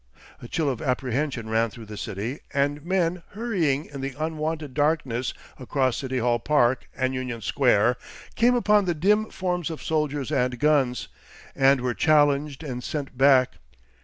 [0.41, 5.31] A chill of apprehension ran through the city, and men hurrying in the unwonted darkness
[5.59, 7.97] across City Hall Park and Union Square
[8.33, 11.07] came upon the dim forms of soldiers and guns,
[11.55, 13.51] and were challenged and sent back.